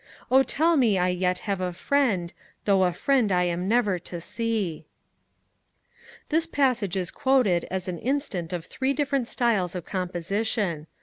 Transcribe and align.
O 0.31 0.41
tell 0.41 0.77
me 0.77 0.97
I 0.97 1.09
yet 1.09 1.37
have 1.45 1.61
a 1.61 1.71
friend, 1.71 2.33
Though 2.65 2.85
a 2.85 2.91
friend 2.91 3.31
I 3.31 3.43
am 3.43 3.67
never 3.67 3.99
to 3.99 4.19
see 4.19 4.87
This 6.29 6.47
passage 6.47 6.97
is 6.97 7.11
quoted 7.11 7.65
as 7.69 7.87
an 7.87 7.99
instance 7.99 8.51
of 8.51 8.65
three 8.65 8.93
different 8.93 9.27
styles 9.27 9.75
of 9.75 9.85
composition. 9.85 10.87